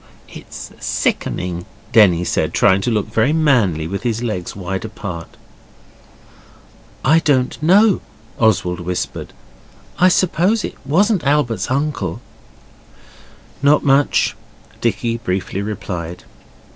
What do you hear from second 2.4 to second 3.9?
trying to look very manly